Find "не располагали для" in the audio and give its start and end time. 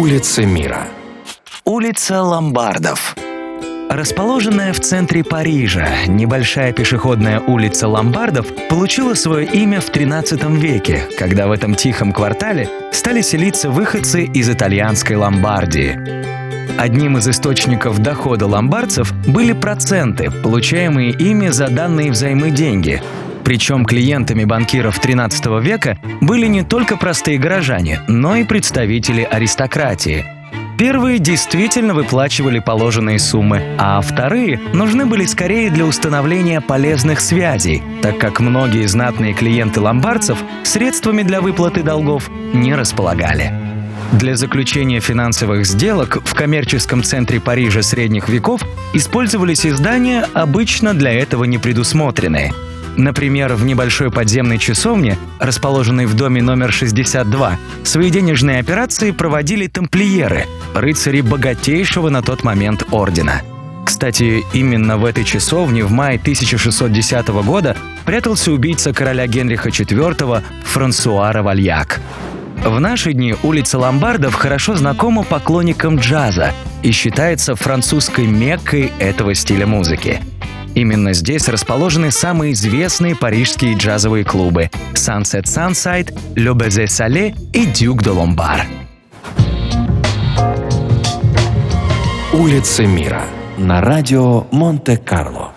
42.54-44.36